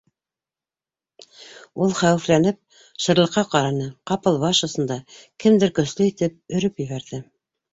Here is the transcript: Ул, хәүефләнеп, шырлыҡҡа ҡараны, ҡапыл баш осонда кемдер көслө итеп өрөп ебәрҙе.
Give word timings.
Ул, 1.23 1.93
хәүефләнеп, 1.99 2.57
шырлыҡҡа 3.05 3.43
ҡараны, 3.51 3.87
ҡапыл 4.13 4.41
баш 4.47 4.63
осонда 4.69 4.99
кемдер 5.45 5.75
көслө 5.81 6.09
итеп 6.15 6.59
өрөп 6.61 6.83
ебәрҙе. 6.87 7.23